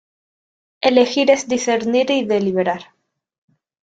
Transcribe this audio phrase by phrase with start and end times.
[0.81, 2.87] Elegir es discernir y deliberar.